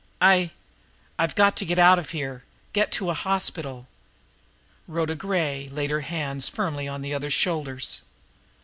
I 0.19 0.49
I've 1.19 1.35
got 1.35 1.55
to 1.57 1.63
get 1.63 1.77
out 1.77 1.99
of 1.99 2.09
here 2.09 2.43
get 2.73 2.91
to 2.93 3.11
a 3.11 3.13
hospital." 3.13 3.87
Rhoda 4.87 5.13
Gray 5.13 5.69
laid 5.71 5.91
her 5.91 6.01
hands 6.01 6.49
firmly 6.49 6.87
on 6.87 7.03
the 7.03 7.13
other's 7.13 7.33
shoulders. 7.33 8.01